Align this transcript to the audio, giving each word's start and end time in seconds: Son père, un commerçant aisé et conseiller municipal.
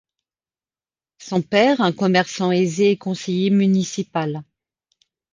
Son 1.19 1.43
père, 1.43 1.79
un 1.79 1.91
commerçant 1.91 2.49
aisé 2.51 2.89
et 2.89 2.97
conseiller 2.97 3.51
municipal. 3.51 4.43